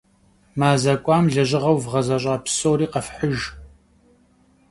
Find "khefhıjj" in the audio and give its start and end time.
2.93-3.43